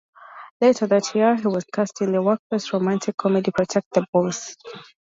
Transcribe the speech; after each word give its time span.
Later 0.61 0.87
that 0.87 1.13
year, 1.13 1.35
he 1.35 1.45
was 1.45 1.63
cast 1.65 2.01
in 2.01 2.11
the 2.13 2.23
workplace 2.23 2.73
romantic 2.73 3.15
comedy 3.17 3.51
"Protect 3.51 3.85
the 3.93 4.03
Boss". 4.11 4.55